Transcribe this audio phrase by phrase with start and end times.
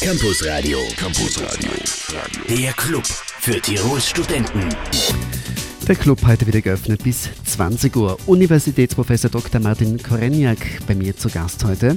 [0.00, 0.78] Campus Radio.
[0.96, 1.70] Campus Radio.
[2.48, 4.68] Der Club für Tirols Studenten.
[5.88, 8.18] Der Club heute wieder geöffnet bis 20 Uhr.
[8.26, 9.60] Universitätsprofessor Dr.
[9.60, 11.96] Martin Koreniak bei mir zu Gast heute.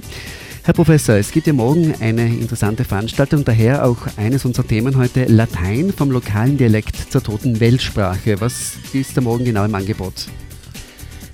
[0.64, 5.26] Herr Professor, es gibt ja morgen eine interessante Veranstaltung, daher auch eines unserer Themen heute,
[5.26, 8.40] Latein vom lokalen Dialekt zur toten Weltsprache.
[8.40, 10.28] Was ist da morgen genau im Angebot?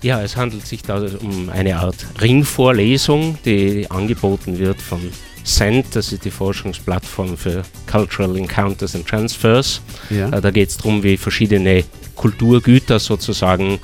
[0.02, 5.00] Ja, es handelt sich da um eine Art Ringvorlesung, die angeboten wird von
[5.46, 9.82] CENT, das ist die Forschungsplattform für Cultural Encounters and Transfers.
[10.10, 10.30] Ja.
[10.30, 11.84] Äh, da geht es darum, wie verschiedene
[12.16, 13.80] Kulturgüter sozusagen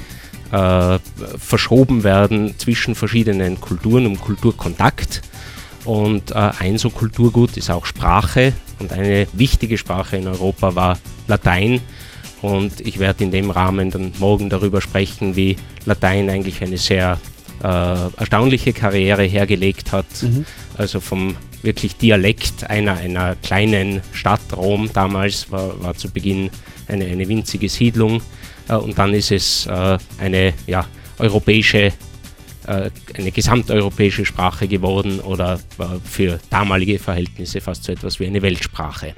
[0.51, 0.99] äh,
[1.37, 5.21] verschoben werden zwischen verschiedenen Kulturen, um Kulturkontakt.
[5.85, 8.53] Und äh, ein so Kulturgut ist auch Sprache.
[8.79, 11.79] Und eine wichtige Sprache in Europa war Latein.
[12.41, 17.19] Und ich werde in dem Rahmen dann morgen darüber sprechen, wie Latein eigentlich eine sehr
[17.63, 20.07] äh, erstaunliche Karriere hergelegt hat.
[20.21, 20.45] Mhm.
[20.75, 26.49] Also vom wirklich Dialekt einer, einer kleinen Stadt, Rom damals, war, war zu Beginn
[26.87, 28.21] eine, eine winzige Siedlung.
[28.67, 30.85] Äh, und dann ist es äh, eine ja,
[31.19, 31.93] europäische
[32.67, 35.59] äh, eine gesamteuropäische Sprache geworden oder
[36.03, 39.15] für damalige Verhältnisse fast so etwas wie eine Weltsprache.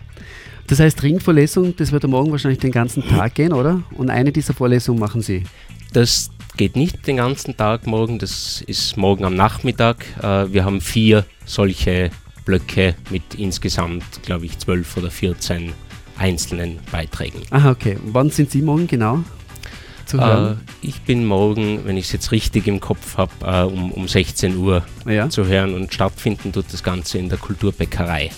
[0.67, 3.83] Das heißt, Ringvorlesung, das wird morgen wahrscheinlich den ganzen Tag gehen, oder?
[3.97, 5.44] Und eine dieser Vorlesungen machen Sie?
[5.91, 10.05] Das geht nicht den ganzen Tag morgen, das ist morgen am Nachmittag.
[10.22, 12.11] Äh, wir haben vier solche
[12.45, 15.73] Blöcke mit insgesamt, glaube ich, zwölf oder 14
[16.17, 17.41] einzelnen Beiträgen.
[17.50, 17.97] Aha, okay.
[18.05, 19.23] Wann sind Sie morgen genau?
[20.05, 20.58] Zu hören?
[20.58, 24.08] Äh, ich bin morgen, wenn ich es jetzt richtig im Kopf habe, äh, um, um
[24.08, 25.30] 16 Uhr ja.
[25.30, 28.30] zu hören und stattfinden tut das Ganze in der Kulturbäckerei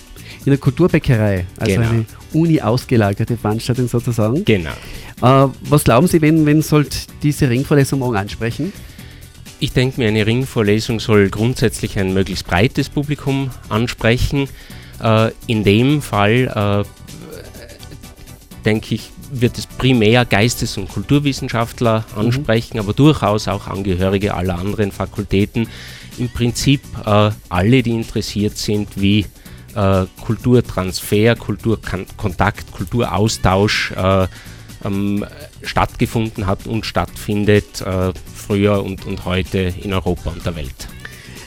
[0.46, 1.88] in der Kulturbäckerei, also genau.
[1.90, 4.44] eine Uni-ausgelagerte Veranstaltung sozusagen.
[4.44, 4.70] Genau.
[5.20, 8.72] Äh, was glauben Sie, wen, wen sollte diese Ringvorlesung morgen ansprechen?
[9.58, 14.48] Ich denke mir, eine Ringvorlesung soll grundsätzlich ein möglichst breites Publikum ansprechen.
[15.02, 22.20] Äh, in dem Fall, äh, denke ich, wird es primär Geistes- und Kulturwissenschaftler mhm.
[22.20, 22.80] ansprechen, mhm.
[22.80, 25.68] aber durchaus auch Angehörige aller anderen Fakultäten.
[26.18, 29.26] Im Prinzip äh, alle, die interessiert sind, wie
[30.22, 34.26] Kulturtransfer, Kulturkontakt, Kulturaustausch äh,
[34.86, 35.24] ähm,
[35.62, 40.88] stattgefunden hat und stattfindet, äh, früher und, und heute in Europa und der Welt.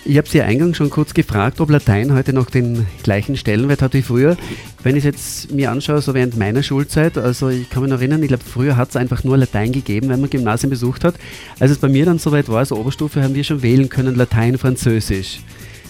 [0.05, 3.93] Ich habe Sie eingangs schon kurz gefragt, ob Latein heute noch den gleichen Stellenwert hat
[3.93, 4.37] wie früher.
[4.81, 7.99] Wenn ich es jetzt mir anschaue, so während meiner Schulzeit, also ich kann mich noch
[7.99, 11.15] erinnern, ich glaube, früher hat es einfach nur Latein gegeben, wenn man Gymnasien besucht hat.
[11.59, 14.57] Als es bei mir dann soweit war, also Oberstufe, haben wir schon wählen können Latein,
[14.57, 15.41] Französisch.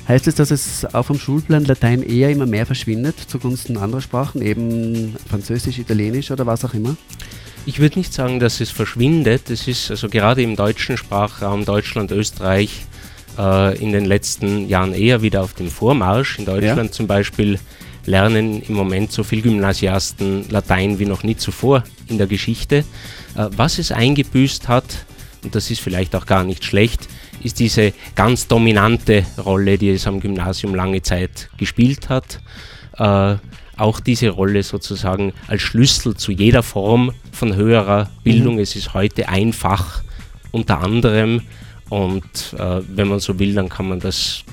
[0.10, 4.42] Heißt es, dass es auch vom Schulplan Latein eher immer mehr verschwindet zugunsten anderer Sprachen,
[4.42, 6.98] eben Französisch, Italienisch oder was auch immer?
[7.66, 9.50] Ich würde nicht sagen, dass es verschwindet.
[9.50, 12.86] Es ist also gerade im deutschen Sprachraum Deutschland, Österreich
[13.38, 16.40] äh, in den letzten Jahren eher wieder auf dem Vormarsch.
[16.40, 16.92] In Deutschland ja.
[16.92, 17.60] zum Beispiel
[18.06, 22.78] lernen im Moment so viele Gymnasiasten Latein wie noch nie zuvor in der Geschichte.
[23.36, 25.06] Äh, was es eingebüßt hat,
[25.44, 27.08] und das ist vielleicht auch gar nicht schlecht,
[27.42, 32.42] ist diese ganz dominante Rolle, die es am Gymnasium lange Zeit gespielt hat.
[32.98, 33.36] Äh,
[33.80, 38.56] auch diese Rolle sozusagen als Schlüssel zu jeder Form von höherer Bildung.
[38.56, 38.62] Mhm.
[38.62, 40.02] Es ist heute einfach
[40.52, 41.42] unter anderem
[41.90, 44.44] und äh, wenn man so will, dann kann man das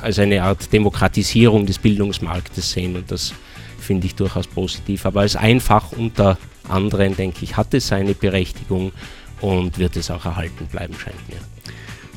[0.00, 3.32] als eine Art Demokratisierung des Bildungsmarktes sehen und das
[3.80, 5.06] finde ich durchaus positiv.
[5.06, 8.92] Aber als einfach unter anderem, denke ich, hat es seine Berechtigung
[9.40, 11.53] und wird es auch erhalten bleiben, scheint mir.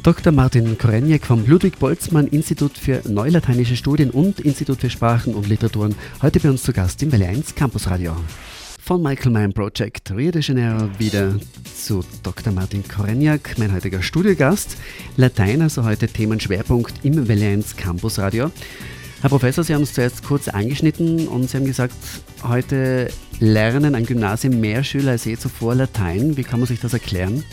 [0.07, 0.31] Dr.
[0.31, 6.49] Martin Koreniak vom Ludwig-Boltzmann-Institut für Neulateinische Studien und Institut für Sprachen und Literaturen heute bei
[6.49, 8.15] uns zu Gast im Welle 1 Campusradio.
[8.81, 11.35] Von Michael Mann Project Rio de Janeiro wieder
[11.75, 12.53] zu Dr.
[12.53, 14.77] Martin Koreniak, mein heutiger Studiogast.
[15.17, 18.49] Latein, also heute Themenschwerpunkt im Welle 1 Campusradio.
[19.19, 21.97] Herr Professor, Sie haben es zuerst kurz angeschnitten und Sie haben gesagt,
[22.43, 23.09] heute
[23.41, 26.37] lernen ein Gymnasium mehr Schüler als je zuvor Latein.
[26.37, 27.43] Wie kann man sich das erklären?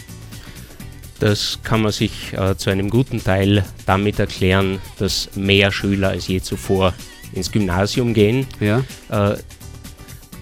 [1.25, 6.29] Das kann man sich äh, zu einem guten Teil damit erklären, dass mehr Schüler als
[6.29, 6.93] je zuvor
[7.33, 8.47] ins Gymnasium gehen.
[8.61, 8.85] Ja.
[9.09, 9.39] Äh,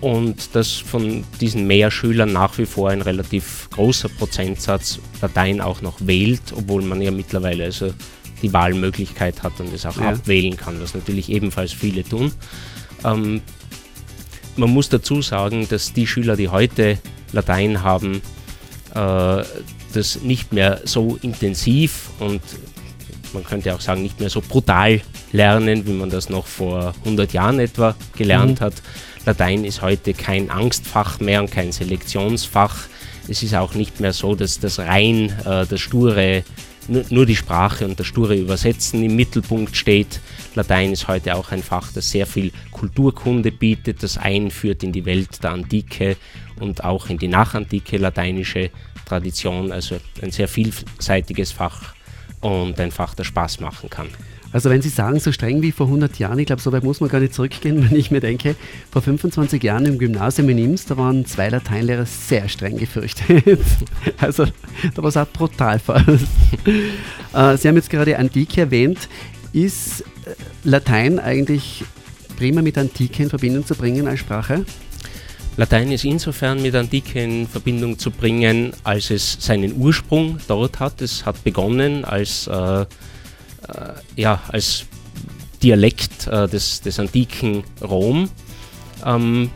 [0.01, 5.83] und dass von diesen mehr Schülern nach wie vor ein relativ großer Prozentsatz Latein auch
[5.83, 7.95] noch wählt, obwohl man ja mittlerweile also
[8.43, 10.09] die Wahlmöglichkeit hat und es auch ja.
[10.09, 12.33] abwählen kann, was natürlich ebenfalls viele tun.
[13.05, 13.41] Ähm,
[14.57, 16.99] man muss dazu sagen, dass die Schüler, die heute
[17.31, 18.21] Latein haben,
[18.95, 22.43] das nicht mehr so intensiv und
[23.33, 25.01] man könnte auch sagen, nicht mehr so brutal
[25.33, 28.65] lernen, wie man das noch vor 100 Jahren etwa gelernt mhm.
[28.65, 28.75] hat.
[29.25, 32.87] Latein ist heute kein Angstfach mehr und kein Selektionsfach.
[33.29, 36.43] Es ist auch nicht mehr so, dass das rein äh, das sture
[36.89, 40.21] nur, die Sprache und das sture Übersetzen im Mittelpunkt steht.
[40.55, 45.05] Latein ist heute auch ein Fach, das sehr viel Kulturkunde bietet, das einführt in die
[45.05, 46.17] Welt der Antike
[46.61, 48.71] und auch in die nachantike lateinische
[49.07, 49.73] Tradition.
[49.73, 51.95] Also ein sehr vielseitiges Fach
[52.41, 54.09] und ein Fach, das Spaß machen kann.
[54.53, 57.01] Also wenn Sie sagen, so streng wie vor 100 Jahren, ich glaube, so weit muss
[57.01, 58.55] man gar nicht zurückgehen, wenn ich mir denke,
[58.91, 63.45] vor 25 Jahren im Gymnasium in Ims, da waren zwei Lateinlehrer sehr streng gefürchtet.
[64.19, 64.45] Also
[64.95, 66.07] da war es auch brutal fast.
[67.35, 69.09] Äh, Sie haben jetzt gerade Antike erwähnt.
[69.55, 70.35] Ist äh,
[70.65, 71.83] Latein eigentlich
[72.37, 74.67] prima mit Antike in Verbindung zu bringen als Sprache?
[75.57, 81.01] Latein ist insofern mit Antike in Verbindung zu bringen, als es seinen Ursprung dort hat.
[81.01, 82.85] Es hat begonnen als äh,
[84.17, 84.87] ja, als
[85.63, 88.29] Dialekt äh, des, des antiken Rom.
[89.05, 89.51] Ähm,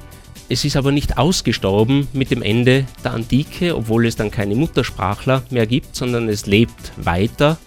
[0.48, 5.42] es ist aber nicht ausgestorben mit dem Ende der Antike, obwohl es dann keine Muttersprachler
[5.50, 7.58] mehr gibt, sondern es lebt weiter.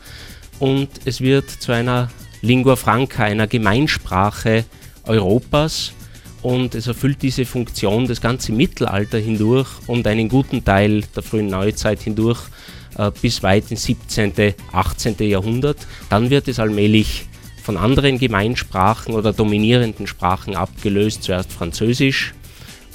[0.59, 2.09] Und es wird zu einer
[2.41, 4.63] Lingua Franca, einer Gemeinsprache
[5.03, 5.91] Europas.
[6.41, 11.47] Und es erfüllt diese Funktion das ganze Mittelalter hindurch und einen guten Teil der frühen
[11.47, 12.39] Neuzeit hindurch.
[12.43, 12.78] äh,
[13.21, 14.33] bis weit ins 17.,
[14.71, 15.15] 18.
[15.19, 15.77] Jahrhundert.
[16.09, 17.25] Dann wird es allmählich
[17.63, 22.33] von anderen Gemeinsprachen oder dominierenden Sprachen abgelöst, zuerst Französisch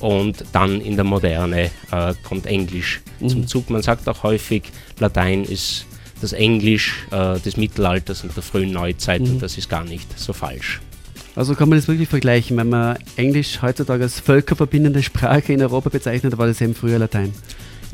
[0.00, 3.28] und dann in der Moderne äh, kommt Englisch mhm.
[3.28, 3.70] zum Zug.
[3.70, 4.64] Man sagt auch häufig,
[4.98, 5.86] Latein ist
[6.20, 9.32] das Englisch äh, des Mittelalters und der frühen Neuzeit mhm.
[9.32, 10.80] und das ist gar nicht so falsch.
[11.36, 15.90] Also kann man das wirklich vergleichen, wenn man Englisch heutzutage als völkerverbindende Sprache in Europa
[15.90, 17.32] bezeichnet, war das eben früher Latein.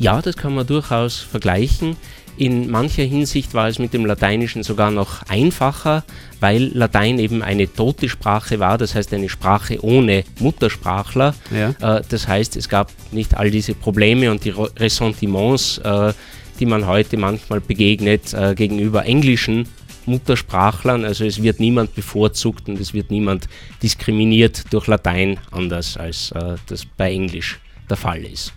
[0.01, 1.95] Ja, das kann man durchaus vergleichen.
[2.39, 6.05] In mancher Hinsicht war es mit dem Lateinischen sogar noch einfacher,
[6.41, 11.35] weil Latein eben eine tote Sprache war, das heißt eine Sprache ohne Muttersprachler.
[11.51, 11.99] Ja.
[11.99, 16.15] Äh, das heißt, es gab nicht all diese Probleme und die Ressentiments, äh,
[16.59, 19.69] die man heute manchmal begegnet äh, gegenüber englischen
[20.07, 21.05] Muttersprachlern.
[21.05, 23.49] Also es wird niemand bevorzugt und es wird niemand
[23.83, 26.33] diskriminiert durch Latein anders als
[26.67, 27.61] das bei Englisch
[27.91, 28.55] der Fall ist.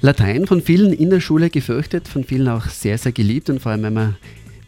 [0.00, 3.72] Latein von vielen in der Schule gefürchtet, von vielen auch sehr, sehr geliebt und vor
[3.72, 4.16] allem, wenn man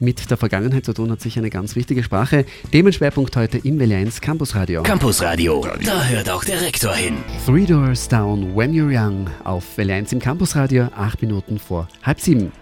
[0.01, 2.45] mit der Vergangenheit zu tun hat, sicher eine ganz wichtige Sprache.
[2.71, 4.83] Themenschwerpunkt heute im Welle 1 Campus Radio.
[4.85, 7.17] Campus Radio, da hört auch der Rektor hin.
[7.45, 11.89] Three Doors Down When You're Young auf Welle 1 im Campus Radio, acht Minuten vor
[12.03, 12.53] halb sieben.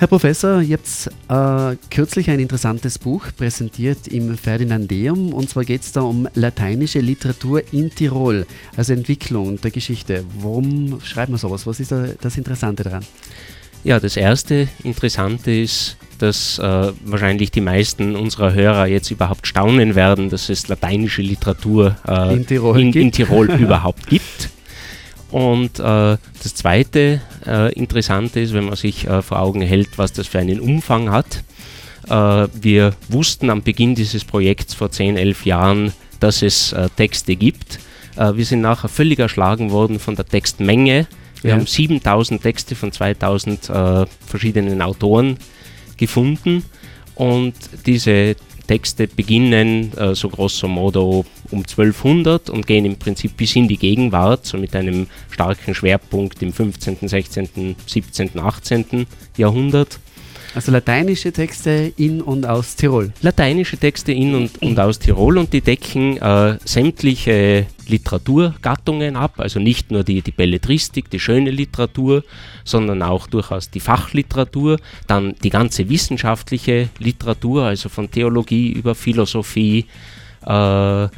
[0.00, 5.82] Herr Professor, ihr habt äh, kürzlich ein interessantes Buch präsentiert im Ferdinandeum und zwar geht
[5.82, 8.46] es da um lateinische Literatur in Tirol,
[8.78, 10.24] also Entwicklung der Geschichte.
[10.38, 11.66] Warum schreibt man sowas?
[11.66, 13.04] Was ist da das Interessante daran?
[13.84, 19.96] Ja, das erste Interessante ist, dass äh, wahrscheinlich die meisten unserer Hörer jetzt überhaupt staunen
[19.96, 24.48] werden, dass es lateinische Literatur äh, in Tirol, in, in Tirol überhaupt gibt.
[25.30, 30.12] Und äh, das zweite äh, Interessante ist, wenn man sich äh, vor Augen hält, was
[30.12, 31.44] das für einen Umfang hat.
[32.08, 37.36] Äh, wir wussten am Beginn dieses Projekts vor 10, 11 Jahren, dass es äh, Texte
[37.36, 37.78] gibt.
[38.16, 41.06] Äh, wir sind nachher völlig erschlagen worden von der Textmenge.
[41.42, 41.56] Wir ja.
[41.56, 43.70] haben 7000 Texte von 2000
[44.26, 45.38] verschiedenen Autoren
[45.96, 46.64] gefunden
[47.14, 47.54] und
[47.86, 48.36] diese
[48.70, 53.76] Texte beginnen äh, so grosso modo um 1200 und gehen im Prinzip bis in die
[53.76, 59.08] Gegenwart, so mit einem starken Schwerpunkt im 15., 16., 17., 18.
[59.36, 59.98] Jahrhundert.
[60.54, 63.12] Also lateinische Texte in und aus Tirol.
[63.22, 69.60] Lateinische Texte in und, und aus Tirol und die decken äh, sämtliche Literaturgattungen ab, also
[69.60, 72.24] nicht nur die, die Belletristik, die schöne Literatur,
[72.64, 79.86] sondern auch durchaus die Fachliteratur, dann die ganze wissenschaftliche Literatur, also von Theologie über Philosophie,
[80.46, 81.08] äh, äh,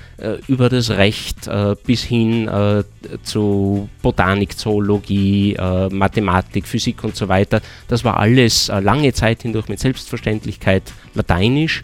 [0.49, 2.83] über das Recht äh, bis hin äh,
[3.23, 7.61] zu Botanik, Zoologie, äh, Mathematik, Physik und so weiter.
[7.87, 10.83] Das war alles äh, lange Zeit hindurch mit Selbstverständlichkeit
[11.14, 11.83] lateinisch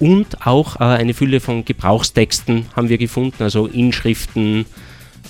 [0.00, 4.64] und auch eine Fülle von Gebrauchstexten haben wir gefunden, also Inschriften,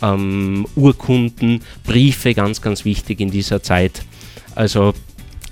[0.01, 4.03] ähm, Urkunden, Briefe, ganz, ganz wichtig in dieser Zeit.
[4.55, 4.95] Also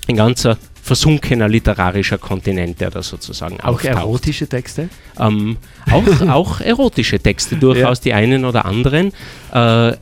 [0.07, 3.95] ein ganzer versunkener literarischer Kontinent, der da sozusagen Auch auftaucht.
[3.95, 4.89] erotische Texte?
[5.19, 5.57] Ähm,
[5.91, 8.03] auch, auch erotische Texte, durchaus ja.
[8.03, 9.11] die einen oder anderen.
[9.53, 9.93] Äh,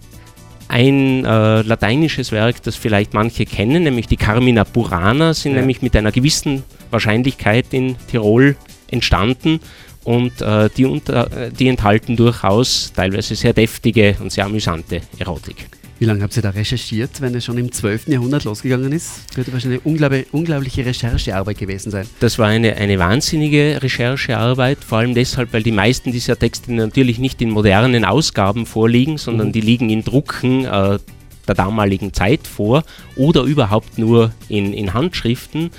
[0.69, 5.59] ein äh, lateinisches Werk, das vielleicht manche kennen, nämlich die Carmina Burana, sind ja.
[5.59, 8.55] nämlich mit einer gewissen Wahrscheinlichkeit in Tirol
[8.89, 9.59] entstanden
[10.03, 15.67] und äh, die, unter, die enthalten durchaus teilweise sehr deftige und sehr amüsante Erotik.
[15.99, 18.07] Wie lange habt ihr da recherchiert, wenn es schon im 12.
[18.09, 19.21] Jahrhundert losgegangen ist?
[19.29, 22.07] Das wird wahrscheinlich eine unglaubliche, unglaubliche Recherchearbeit gewesen sein.
[22.19, 27.17] Das war eine, eine wahnsinnige Recherchearbeit, vor allem deshalb, weil die meisten dieser Texte natürlich
[27.17, 29.51] nicht in modernen Ausgaben vorliegen, sondern mhm.
[29.53, 30.99] die liegen in Drucken äh,
[31.47, 32.83] der damaligen Zeit vor
[33.15, 35.71] oder überhaupt nur in, in Handschriften.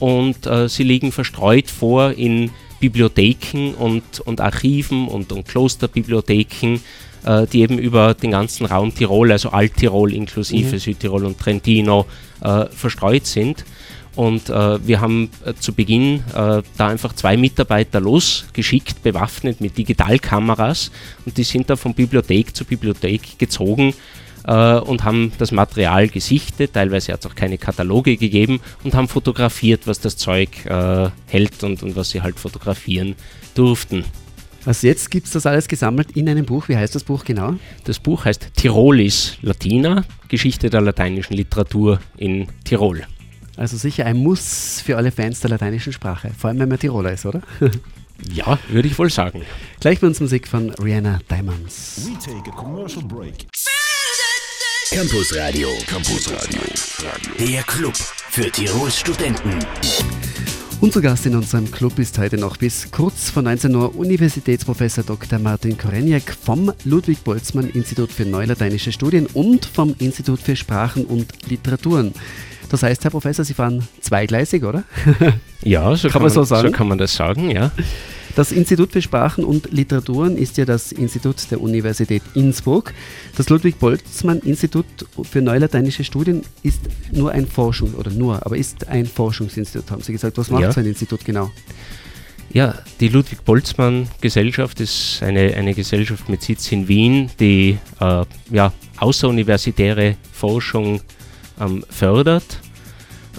[0.00, 6.80] Und äh, sie liegen verstreut vor in Bibliotheken und, und Archiven und, und Klosterbibliotheken,
[7.24, 10.78] äh, die eben über den ganzen Raum Tirol, also Alttirol inklusive mhm.
[10.78, 12.06] Südtirol und Trentino,
[12.42, 13.64] äh, verstreut sind.
[14.16, 19.76] Und äh, wir haben äh, zu Beginn äh, da einfach zwei Mitarbeiter losgeschickt, bewaffnet mit
[19.76, 20.92] Digitalkameras.
[21.24, 23.94] Und die sind da von Bibliothek zu Bibliothek gezogen
[24.46, 26.74] äh, und haben das Material gesichtet.
[26.74, 31.62] Teilweise hat es auch keine Kataloge gegeben und haben fotografiert, was das Zeug äh, hält
[31.64, 33.14] und, und was sie halt fotografieren
[33.54, 34.04] durften.
[34.66, 36.68] Also jetzt gibt es das alles gesammelt in einem Buch.
[36.68, 37.54] Wie heißt das Buch genau?
[37.84, 43.02] Das Buch heißt Tirolis Latina, Geschichte der lateinischen Literatur in Tirol.
[43.56, 47.12] Also sicher ein Muss für alle Fans der lateinischen Sprache, vor allem wenn man Tiroler
[47.12, 47.42] ist, oder?
[48.32, 49.42] ja, würde ich wohl sagen.
[49.80, 52.08] Gleich bei uns Musik von Rihanna Diamonds.
[52.08, 53.46] We take a commercial break.
[54.90, 55.68] Campus Radio.
[55.86, 56.60] Campus Radio.
[57.38, 59.58] Der Club für Tirols Studenten.
[60.80, 65.38] Unser Gast in unserem Club ist heute noch bis kurz vor 19 Uhr Universitätsprofessor Dr.
[65.38, 72.12] Martin Koreniak vom Ludwig-Boltzmann-Institut für Neulateinische Studien und vom Institut für Sprachen und Literaturen.
[72.68, 74.84] Das heißt, Herr Professor, Sie fahren zweigleisig, oder?
[75.62, 76.68] Ja, so kann, kann man, so, sagen.
[76.68, 77.72] so kann man das sagen, ja.
[78.34, 82.92] Das Institut für Sprachen und Literaturen ist ja das Institut der Universität Innsbruck.
[83.36, 84.86] Das Ludwig-Boltzmann-Institut
[85.22, 86.80] für neulateinische Studien ist
[87.12, 90.36] nur ein Forschung, oder nur, aber ist ein Forschungsinstitut, haben Sie gesagt.
[90.36, 90.72] Was macht ja.
[90.72, 91.52] so ein Institut genau?
[92.52, 100.16] Ja, die Ludwig-Boltzmann-Gesellschaft ist eine, eine Gesellschaft mit Sitz in Wien, die äh, ja, außeruniversitäre
[100.32, 101.00] Forschung
[101.60, 102.60] ähm, fördert.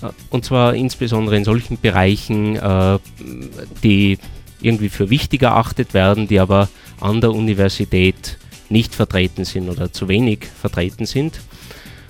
[0.02, 3.00] Äh, und zwar insbesondere in solchen Bereichen, äh,
[3.84, 4.20] die
[4.66, 6.70] irgendwie für wichtig erachtet werden, die aber
[7.00, 8.38] an der Universität
[8.70, 11.40] nicht vertreten sind oder zu wenig vertreten sind.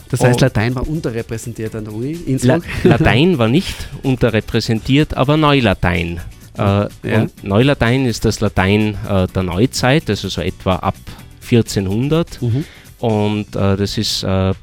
[0.09, 6.21] Das heißt, Latein war unterrepräsentiert an der Uni La Latein war nicht unterrepräsentiert, aber Neulatein.
[6.57, 7.27] Äh, ja.
[7.41, 10.95] Neulatein ist das Latein äh, der Neuzeit, also so etwa ab
[11.41, 12.41] 1400.
[12.41, 12.65] Mhm.
[12.99, 14.53] Und äh, das ist, äh, äh,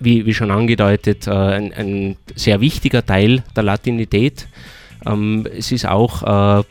[0.00, 4.48] wie, wie, schon angedeutet, äh, ein, ein, sehr wichtiger Teil der Latinität.
[5.06, 6.62] Ähm, es ist auch äh,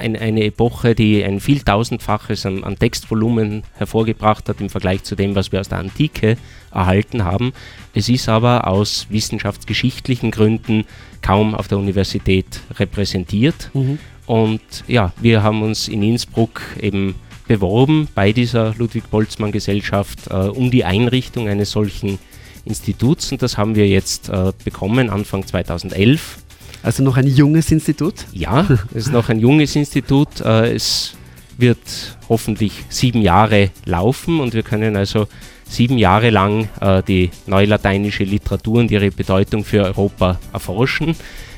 [0.00, 5.34] ein, eine Epoche, die ein vieltausendfaches an, an, Textvolumen hervorgebracht hat im Vergleich zu dem,
[5.34, 6.36] was wir aus der Antike
[6.72, 7.52] erhalten haben.
[7.94, 10.84] Es ist aber aus wissenschaftsgeschichtlichen Gründen
[11.22, 13.70] kaum auf der Universität repräsentiert.
[13.74, 13.98] Mhm.
[14.26, 17.14] Und ja, wir haben uns in Innsbruck eben
[17.46, 22.18] beworben bei dieser Ludwig-Boltzmann-Gesellschaft äh, um die Einrichtung eines solchen
[22.66, 26.38] Instituts und das haben wir jetzt äh, bekommen Anfang 2011
[26.82, 28.26] also noch ein junges Institut?
[28.32, 30.40] Ja, es ist noch ein junges Institut.
[30.40, 31.14] Äh, es
[31.56, 35.26] wird hoffentlich sieben Jahre laufen und wir können also
[35.68, 41.14] sieben Jahre lang äh, die neulateinische Literatur und ihre Bedeutung für Europa erforschen.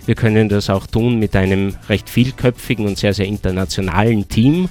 [0.06, 4.68] Wir können das auch tun mit einem recht vielköpfigen und sehr, sehr internationalen Team.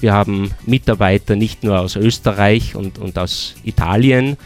[0.00, 4.36] Wir haben Mitarbeiter nicht nur aus Österreich und, und aus Italien,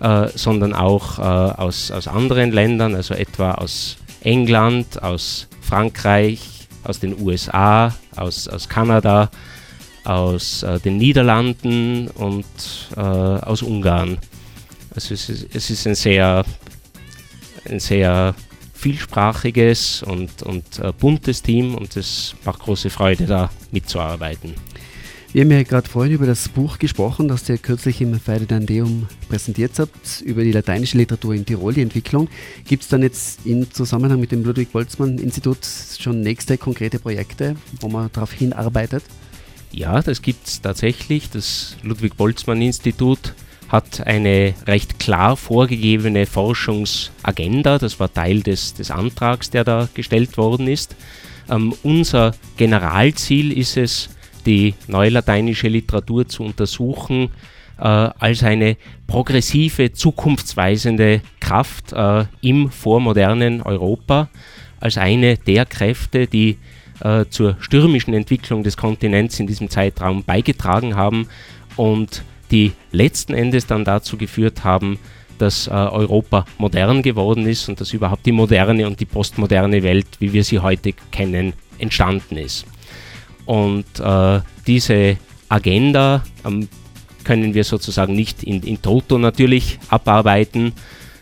[0.00, 3.96] äh, sondern auch äh, aus, aus anderen Ländern, also etwa aus
[4.28, 6.40] England, aus Frankreich,
[6.84, 9.30] aus den USA, aus, aus Kanada,
[10.04, 12.44] aus äh, den Niederlanden und
[12.96, 14.18] äh, aus Ungarn.
[14.94, 16.44] Also es ist, es ist ein sehr,
[17.68, 18.34] ein sehr
[18.74, 24.54] vielsprachiges und, und äh, buntes Team und es macht große Freude, da mitzuarbeiten.
[25.30, 29.72] Wir haben ja gerade vorhin über das Buch gesprochen, das ihr kürzlich im Feidedandeum präsentiert
[29.78, 32.28] habt, über die lateinische Literatur in Tirol, die Entwicklung.
[32.66, 35.58] Gibt es dann jetzt im Zusammenhang mit dem Ludwig-Boltzmann-Institut
[35.98, 39.04] schon nächste konkrete Projekte, wo man darauf hinarbeitet?
[39.70, 41.28] Ja, das gibt es tatsächlich.
[41.28, 43.34] Das Ludwig-Boltzmann-Institut
[43.68, 47.78] hat eine recht klar vorgegebene Forschungsagenda.
[47.78, 50.96] Das war Teil des, des Antrags, der da gestellt worden ist.
[51.50, 54.08] Ähm, unser Generalziel ist es,
[54.48, 57.30] die neulateinische Literatur zu untersuchen
[57.78, 64.30] äh, als eine progressive, zukunftsweisende Kraft äh, im vormodernen Europa,
[64.80, 66.56] als eine der Kräfte, die
[67.00, 71.28] äh, zur stürmischen Entwicklung des Kontinents in diesem Zeitraum beigetragen haben
[71.76, 74.98] und die letzten Endes dann dazu geführt haben,
[75.36, 80.06] dass äh, Europa modern geworden ist und dass überhaupt die moderne und die postmoderne Welt,
[80.20, 82.66] wie wir sie heute kennen, entstanden ist.
[83.48, 85.16] Und äh, diese
[85.48, 86.68] Agenda ähm,
[87.24, 90.74] können wir sozusagen nicht in, in Toto natürlich abarbeiten.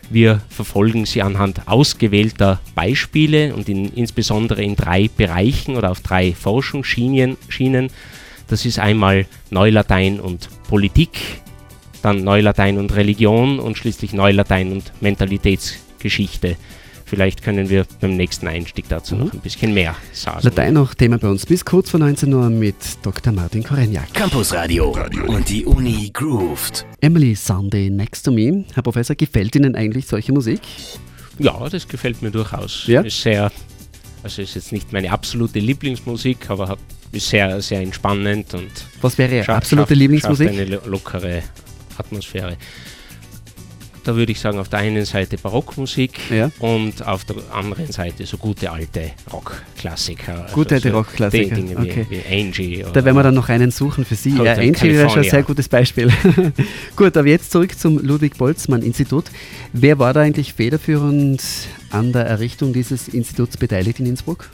[0.09, 6.33] Wir verfolgen sie anhand ausgewählter Beispiele und in, insbesondere in drei Bereichen oder auf drei
[6.33, 7.37] Forschungsschienen.
[7.47, 7.91] Schienen.
[8.49, 11.17] Das ist einmal Neulatein und Politik,
[12.01, 16.57] dann Neulatein und Religion und schließlich Neulatein und Mentalitätsgeschichte.
[17.07, 19.25] Vielleicht können wir beim nächsten Einstieg dazu mhm.
[19.25, 20.41] noch ein bisschen mehr sagen.
[20.43, 23.33] Latein noch Thema bei uns bis kurz vor 19 Uhr mit Dr.
[23.33, 24.13] Martin Koreniak.
[24.13, 24.95] Campus Radio
[25.27, 26.85] und die Uni grooved.
[27.01, 28.65] Emily Sunday Next to Me.
[28.73, 30.59] Herr Professor, gefällt Ihnen eigentlich solche Musik?
[31.39, 32.85] Ja, das gefällt mir durchaus.
[32.87, 33.01] Ja?
[33.01, 33.51] Ist sehr,
[34.23, 36.77] also ist jetzt nicht meine absolute Lieblingsmusik, aber
[37.11, 38.71] ist sehr, sehr entspannend und
[39.01, 40.49] Was wäre Ihre absolute schafft, Lieblingsmusik?
[40.49, 41.43] Schafft eine lockere
[41.97, 42.57] Atmosphäre
[44.07, 46.49] da würde ich sagen, auf der einen Seite Barockmusik ja.
[46.59, 50.43] und auf der anderen Seite so gute alte Rockklassiker.
[50.43, 51.55] Also gute alte so Rockklassiker.
[51.55, 52.05] Dinge okay.
[52.09, 52.85] wie, wie Angie.
[52.93, 54.29] Da werden wir dann noch einen suchen für Sie.
[54.37, 56.09] Ja, Angie wäre schon ein sehr gutes Beispiel.
[56.95, 59.25] Gut, aber jetzt zurück zum Ludwig-Boltzmann-Institut.
[59.73, 61.43] Wer war da eigentlich federführend
[61.89, 64.49] an der Errichtung dieses Instituts beteiligt in Innsbruck?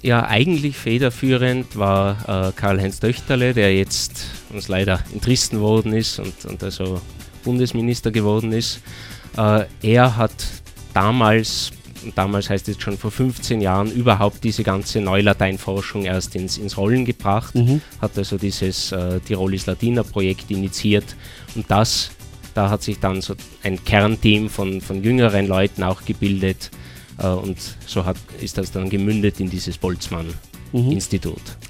[0.00, 6.44] Ja, eigentlich federführend war äh, Karl-Heinz Döchterle, der jetzt uns leider entrissen worden ist und,
[6.46, 7.02] und also
[7.38, 8.80] Bundesminister geworden ist.
[9.36, 10.32] Äh, er hat
[10.94, 11.70] damals,
[12.14, 17.04] damals heißt es schon vor 15 Jahren, überhaupt diese ganze Neulateinforschung erst ins, ins Rollen
[17.04, 17.80] gebracht, mhm.
[18.00, 21.16] hat also dieses äh, Tirolis Latina Projekt initiiert
[21.54, 22.10] und das,
[22.54, 26.70] da hat sich dann so ein Kernteam von, von jüngeren Leuten auch gebildet
[27.18, 31.36] äh, und so hat, ist das dann gemündet in dieses Boltzmann-Institut.
[31.36, 31.67] Mhm.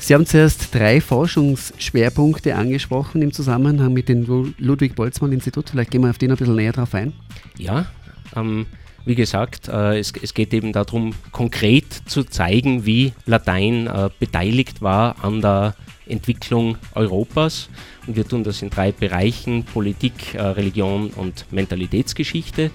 [0.00, 5.70] Sie haben zuerst drei Forschungsschwerpunkte angesprochen im Zusammenhang mit dem Ludwig-Boltzmann-Institut.
[5.70, 7.12] Vielleicht gehen wir auf den ein bisschen näher drauf ein.
[7.58, 7.86] Ja,
[8.34, 8.64] ähm,
[9.04, 14.80] wie gesagt, äh, es, es, geht eben darum, konkret zu zeigen, wie Latein äh, beteiligt
[14.80, 15.74] war an der
[16.06, 17.68] Entwicklung Europas.
[18.06, 22.70] Und wir tun das in drei Bereichen, Politik, äh, Religion und Mentalitätsgeschichte.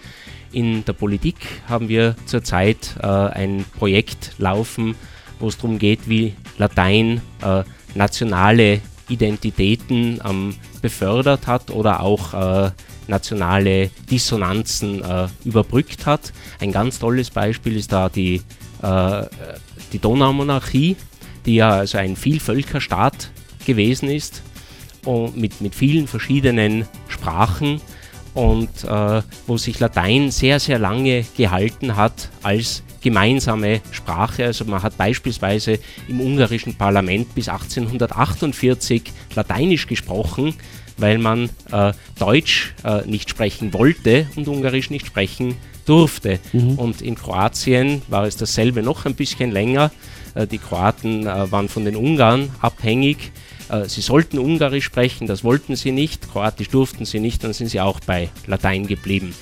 [0.52, 4.96] In der Politik haben wir zurzeit äh, ein Projekt laufen,
[5.40, 7.64] wo es darum geht, wie Latein äh,
[7.94, 12.72] nationale Identitäten ähm, befördert hat oder auch äh,
[13.08, 16.34] nationale Dissonanzen äh, überbrückt hat.
[16.60, 18.42] Ein ganz tolles Beispiel ist da die,
[18.82, 19.24] äh,
[19.94, 20.96] die Donaumonarchie,
[21.46, 23.30] die ja also ein Vielvölkerstaat
[23.66, 24.42] gewesen ist
[25.06, 27.80] und mit, mit vielen verschiedenen Sprachen
[28.34, 34.46] und äh, wo sich Latein sehr, sehr lange gehalten hat als gemeinsame Sprache.
[34.46, 39.04] Also man hat beispielsweise im ungarischen Parlament bis 1848
[39.36, 40.56] Lateinisch gesprochen,
[40.98, 46.40] weil man äh, Deutsch äh, nicht sprechen wollte und Ungarisch nicht sprechen durfte.
[46.52, 46.80] Mhm.
[46.80, 49.92] Und in Kroatien war es dasselbe noch ein bisschen länger.
[50.34, 53.32] Äh, die Kroaten äh, waren von den Ungarn abhängig.
[53.70, 56.32] Äh, sie sollten Ungarisch sprechen, das wollten sie nicht.
[56.32, 59.36] Kroatisch durften sie nicht, dann sind sie auch bei Latein geblieben.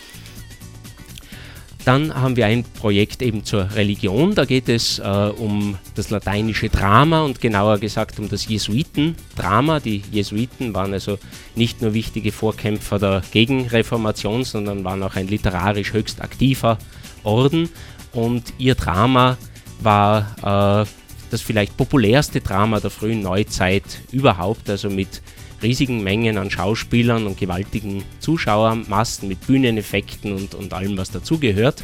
[1.86, 4.36] Dann haben wir ein Projekt eben zur Religion.
[4.36, 9.82] Da geht es äh, um das lateinische Drama und genauer gesagt um das Jesuitendrama.
[9.82, 11.20] Die Jesuiten waren also
[11.56, 16.78] nicht nur wichtige Vorkämpfer der Gegenreformation, sondern waren auch ein literarisch höchst aktiver
[17.24, 17.70] Orden.
[18.14, 19.38] Und ihr Drama
[19.82, 20.88] war äh,
[21.32, 25.22] das vielleicht populärste Drama der frühen Neuzeit überhaupt, also mit
[25.64, 31.84] riesigen Mengen an Schauspielern und gewaltigen Zuschauermassen mit Bühneneffekten und, und allem, was dazugehört.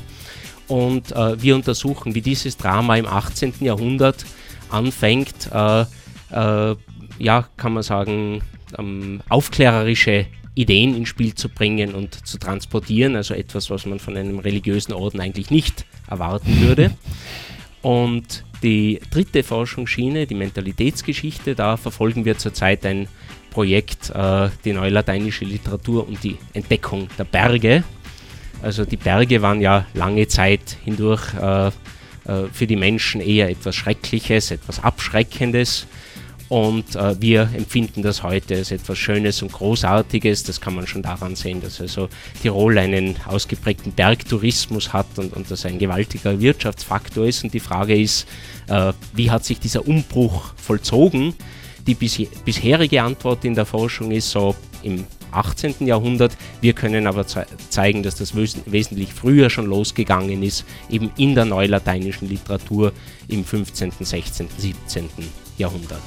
[0.67, 3.53] Und äh, wir untersuchen, wie dieses Drama im 18.
[3.61, 4.25] Jahrhundert
[4.69, 5.81] anfängt, äh,
[6.31, 6.75] äh,
[7.17, 8.41] ja, kann man sagen,
[8.77, 14.15] ähm, aufklärerische Ideen ins Spiel zu bringen und zu transportieren, also etwas, was man von
[14.15, 16.91] einem religiösen Orden eigentlich nicht erwarten würde.
[17.81, 23.07] Und die dritte Forschungsschiene, die Mentalitätsgeschichte, da verfolgen wir zurzeit ein
[23.49, 27.83] Projekt äh, die neue lateinische Literatur und die Entdeckung der Berge.
[28.61, 31.71] Also die Berge waren ja lange Zeit hindurch äh, äh,
[32.51, 35.87] für die Menschen eher etwas Schreckliches, etwas Abschreckendes.
[36.49, 40.43] Und äh, wir empfinden das heute als etwas Schönes und Großartiges.
[40.43, 42.09] Das kann man schon daran sehen, dass also
[42.41, 47.43] Tirol einen ausgeprägten Bergtourismus hat und, und das ein gewaltiger Wirtschaftsfaktor ist.
[47.43, 48.27] Und die Frage ist,
[48.67, 51.35] äh, wie hat sich dieser Umbruch vollzogen?
[51.89, 55.87] Die bisherige Antwort in der Forschung ist so im 18.
[55.87, 56.37] Jahrhundert.
[56.61, 61.33] Wir können aber ze zeigen, dass das wes wesentlich früher schon losgegangen ist, eben in
[61.33, 62.91] der neulateinischen Literatur
[63.27, 65.09] im 15., 16., 17.
[65.57, 66.03] Jahrhundert.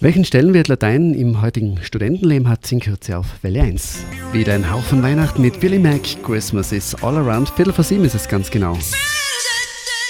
[0.00, 3.98] Welchen Stellenwert Latein im heutigen Studentenleben hat, in Kürze auf Welle 1.
[4.32, 6.00] Wieder ein Hauch von Weihnachten mit Billy Mac.
[6.22, 7.50] Christmas is all around.
[7.50, 8.78] Viertel vor sieben ist es ganz genau.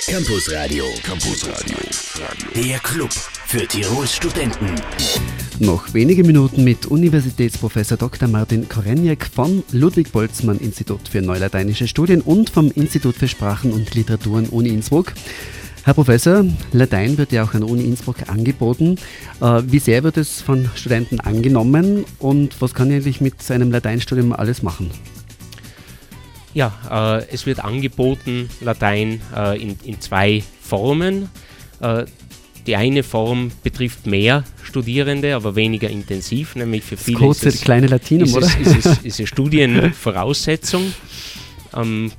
[0.07, 0.85] Campus Radio.
[1.03, 1.77] Campus Radio.
[2.55, 4.67] Der Club für Tirols Studenten.
[5.59, 8.27] Noch wenige Minuten mit Universitätsprofessor Dr.
[8.27, 14.71] Martin Koreniak vom Ludwig-Boltzmann-Institut für Neulateinische Studien und vom Institut für Sprachen und Literaturen Uni
[14.71, 15.13] Innsbruck.
[15.85, 18.97] Herr Professor, Latein wird ja auch an der Uni Innsbruck angeboten.
[19.41, 23.71] Äh, wie sehr wird es von Studenten angenommen und was kann ich eigentlich mit seinem
[23.71, 24.91] Lateinstudium alles machen?
[26.55, 31.29] Ja, äh, es wird angeboten Latein äh, in, in zwei Formen.
[31.81, 32.05] Äh,
[32.67, 37.61] die eine Form betrifft mehr Studierende, aber weniger intensiv, nämlich für viele kurze, ist es,
[37.63, 38.47] kleine Latinum, ist oder?
[38.47, 40.93] Es, ist, es, ist es Studienvoraussetzung.
[41.75, 42.13] Ähm,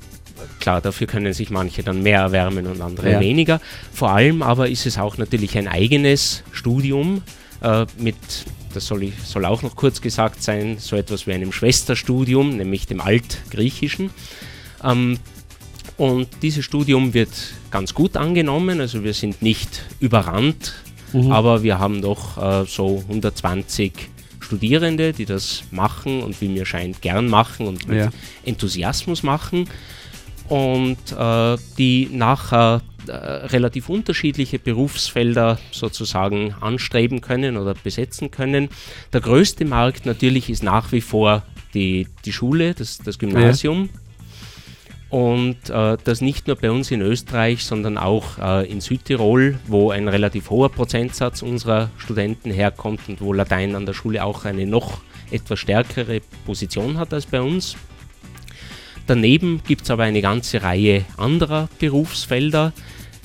[0.60, 3.20] klar, dafür können sich manche dann mehr erwärmen und andere ja.
[3.20, 3.60] weniger.
[3.92, 7.22] Vor allem aber ist es auch natürlich ein eigenes Studium
[7.62, 8.16] äh, mit,
[8.74, 12.86] das soll, ich, soll auch noch kurz gesagt sein, so etwas wie einem Schwesterstudium, nämlich
[12.86, 14.10] dem Altgriechischen.
[14.82, 15.18] Ähm,
[15.96, 17.30] und dieses Studium wird
[17.70, 20.74] ganz gut angenommen, also wir sind nicht überrannt,
[21.12, 21.30] mhm.
[21.30, 23.92] aber wir haben doch äh, so 120
[24.40, 28.10] Studierende, die das machen und wie mir scheint gern machen und mit ja.
[28.44, 29.68] Enthusiasmus machen
[30.48, 38.68] und äh, die nachher äh, relativ unterschiedliche Berufsfelder sozusagen anstreben können oder besetzen können.
[39.12, 41.42] Der größte Markt natürlich ist nach wie vor
[41.74, 43.88] die, die Schule, das, das Gymnasium.
[43.92, 43.98] Ja.
[45.18, 49.90] Und äh, das nicht nur bei uns in Österreich, sondern auch äh, in Südtirol, wo
[49.90, 54.64] ein relativ hoher Prozentsatz unserer Studenten herkommt und wo Latein an der Schule auch eine
[54.64, 57.76] noch etwas stärkere Position hat als bei uns.
[59.12, 62.72] Daneben gibt es aber eine ganze Reihe anderer Berufsfelder.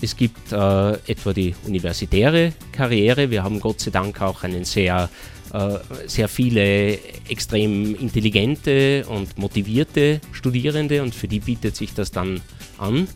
[0.02, 3.32] Es gibt äh, etwa die universitäre Karriere.
[3.32, 5.10] Wir haben Gott sei Dank auch einen sehr
[5.54, 12.42] äh, sehr viele extrem intelligente und motivierte Studierende und für die bietet sich das dann
[12.78, 13.08] an.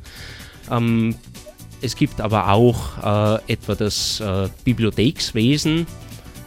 [0.71, 1.15] Ähm,
[1.81, 5.88] es gibt aber auch äh, etwa das äh, Bibliothekswesen.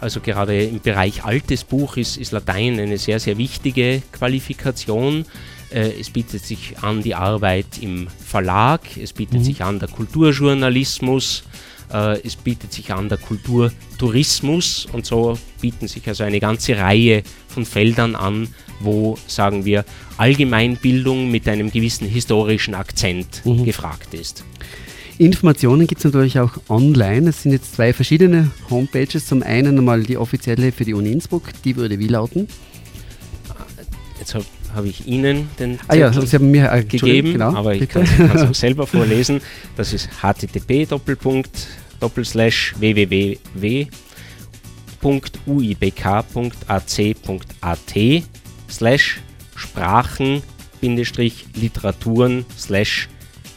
[0.01, 5.27] Also gerade im Bereich altes Buch ist, ist Latein eine sehr, sehr wichtige Qualifikation.
[5.75, 9.45] Äh, es bietet sich an die Arbeit im Verlag, es bietet mhm.
[9.45, 11.43] sich an der Kulturjournalismus,
[11.93, 17.25] äh, es bietet sich an der Kulturtourismus und so bieten sich also eine ganze Reihe
[17.49, 19.85] von Feldern an, wo, sagen wir,
[20.17, 23.65] Allgemeinbildung mit einem gewissen historischen Akzent mhm.
[23.65, 24.45] gefragt ist.
[25.19, 27.31] Informationen gibt es natürlich auch online.
[27.31, 29.27] Es sind jetzt zwei verschiedene Homepages.
[29.27, 32.49] Zum einen einmal die offizielle für die Uni Innsbruck, die würde wie lauten?
[34.19, 37.75] Jetzt habe hab ich Ihnen den ah, ja, Sie haben mir äh, gegeben, genau, aber
[37.75, 39.41] ich kann es auch selber vorlesen.
[39.77, 40.87] Das ist http
[42.01, 43.95] Doppelslash www.uibk.ac.at
[48.69, 49.21] slash
[49.57, 50.43] Sprachen
[50.83, 53.09] Literaturen slash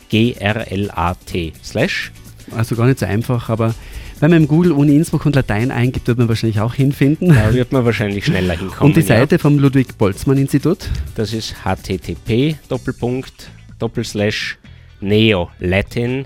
[0.09, 2.11] GRLAT slash.
[2.55, 3.73] Also gar nicht so einfach, aber
[4.19, 7.29] wenn man im Google Uni Innsbruck und Latein eingibt, wird man wahrscheinlich auch hinfinden.
[7.29, 8.91] Da wird man wahrscheinlich schneller hinkommen.
[8.91, 9.39] Und die Seite ja.
[9.39, 10.89] vom Ludwig-Boltzmann-Institut?
[11.15, 14.57] Das ist http Doppelpunkt Doppelslash
[15.01, 16.25] neolatin.de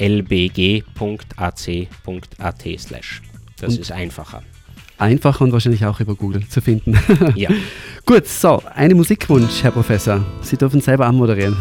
[0.00, 0.90] lbg.ac.at
[2.78, 3.22] slash.
[3.58, 4.42] Das und ist einfacher.
[4.98, 6.98] Einfacher und wahrscheinlich auch über Google zu finden.
[7.34, 7.50] ja.
[8.06, 10.24] Gut, so, einen Musikwunsch, Herr Professor.
[10.42, 11.56] Sie dürfen selber anmoderieren.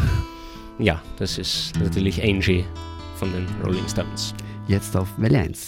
[0.80, 2.64] Ja, das ist natürlich Angie
[3.16, 4.34] von den Rolling Stones.
[4.70, 5.66] Jetzt auf Welle 1.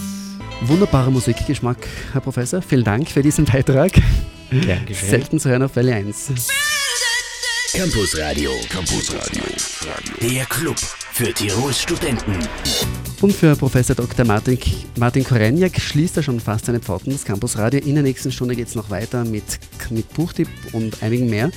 [0.62, 2.62] Wunderbarer Musikgeschmack, Herr Professor.
[2.62, 3.92] Vielen Dank für diesen Beitrag.
[4.50, 5.10] Gern geschehen.
[5.10, 6.32] Selten zu hören auf Welle 1.
[7.74, 8.52] Campus Radio.
[8.70, 9.44] Campus Radio.
[10.22, 12.38] Der Club für Tirols Studenten.
[13.20, 14.26] Und für Professor Dr.
[14.26, 14.58] Martin,
[14.98, 17.82] Martin Koreniak schließt er schon fast seine Pforten des Campus Radio.
[17.82, 21.52] In der nächsten Stunde geht es noch weiter mit, mit Buchtipp und einigen mehr.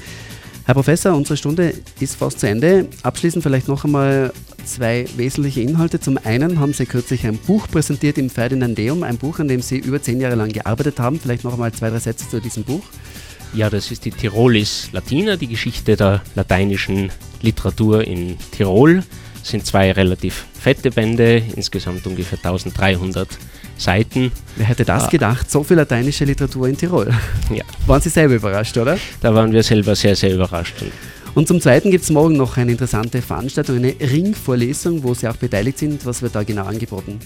[0.66, 2.88] Herr Professor, unsere Stunde ist fast zu Ende.
[3.02, 4.32] Abschließend vielleicht noch einmal
[4.64, 6.00] zwei wesentliche Inhalte.
[6.00, 9.76] Zum einen haben Sie kürzlich ein Buch präsentiert im Ferdinandeum, ein Buch, an dem Sie
[9.76, 11.20] über zehn Jahre lang gearbeitet haben.
[11.20, 12.82] Vielleicht noch einmal zwei, drei Sätze zu diesem Buch.
[13.52, 17.10] Ja, das ist die Tirolis Latina, die Geschichte der lateinischen
[17.42, 19.04] Literatur in Tirol
[19.42, 23.28] sind zwei relativ fette Bände, insgesamt ungefähr 1300
[23.76, 24.32] Seiten.
[24.56, 25.08] Wer hätte das ah.
[25.08, 25.50] gedacht?
[25.50, 27.12] So viel lateinische Literatur in Tirol.
[27.50, 27.64] Ja.
[27.86, 28.98] Waren Sie selber überrascht, oder?
[29.20, 30.74] Da waren wir selber sehr, sehr überrascht.
[31.34, 35.36] Und zum Zweiten gibt es morgen noch eine interessante Veranstaltung, eine Ringvorlesung, wo Sie auch
[35.36, 36.06] beteiligt sind.
[36.06, 37.18] Was wird da genau angeboten?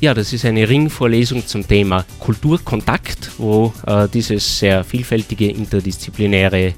[0.00, 6.74] Ja, das ist eine Ringvorlesung zum Thema Kulturkontakt, wo äh, dieses sehr vielfältige interdisziplinäre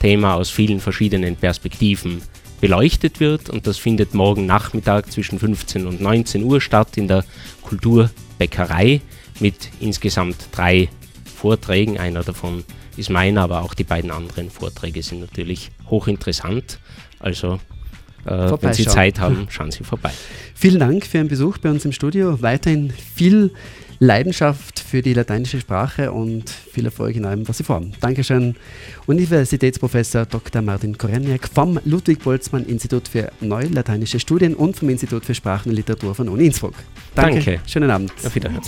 [0.00, 2.22] Thema aus vielen verschiedenen Perspektiven
[2.60, 7.24] beleuchtet wird und das findet morgen Nachmittag zwischen 15 und 19 Uhr statt in der
[7.62, 9.00] Kulturbäckerei
[9.40, 10.88] mit insgesamt drei
[11.24, 11.98] Vorträgen.
[11.98, 12.64] Einer davon
[12.96, 16.78] ist meiner, aber auch die beiden anderen Vorträge sind natürlich hochinteressant.
[17.18, 17.58] Also
[18.26, 20.12] äh, wenn Sie Zeit haben, schauen Sie vorbei.
[20.54, 22.42] Vielen Dank für Ihren Besuch bei uns im Studio.
[22.42, 23.52] Weiterhin viel
[24.02, 27.92] Leidenschaft für die lateinische Sprache und viel Erfolg in allem, was Sie vorhaben.
[28.00, 28.56] Dankeschön.
[29.06, 30.62] Universitätsprofessor Dr.
[30.62, 36.30] Martin Koreniak vom Ludwig-Boltzmann-Institut für Neulateinische Studien und vom Institut für Sprachen und Literatur von
[36.30, 36.74] Uni Innsbruck.
[37.14, 37.34] Danke.
[37.34, 37.60] Danke.
[37.66, 38.12] Schönen Abend.
[38.24, 38.62] Auf Wiedersehen.